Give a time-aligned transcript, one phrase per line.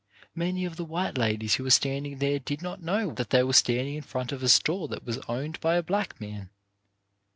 [0.33, 3.53] Many of the white ladies who were standing there did not know that they were
[3.53, 6.49] standing in front of a store that was owned by a black man.